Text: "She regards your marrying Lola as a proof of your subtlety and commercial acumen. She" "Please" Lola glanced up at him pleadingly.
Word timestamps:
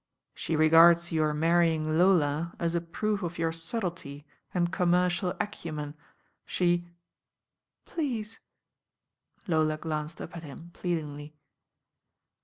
"She 0.33 0.55
regards 0.55 1.11
your 1.11 1.31
marrying 1.31 1.95
Lola 1.99 2.55
as 2.57 2.73
a 2.73 2.81
proof 2.81 3.21
of 3.21 3.37
your 3.37 3.51
subtlety 3.51 4.25
and 4.51 4.71
commercial 4.73 5.35
acumen. 5.39 5.93
She" 6.43 6.87
"Please" 7.85 8.39
Lola 9.47 9.77
glanced 9.77 10.19
up 10.19 10.35
at 10.35 10.41
him 10.41 10.71
pleadingly. 10.73 11.35